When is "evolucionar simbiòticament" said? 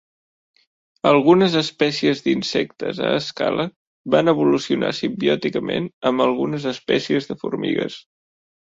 4.35-5.93